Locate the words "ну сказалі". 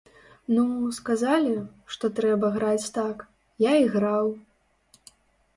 0.53-1.51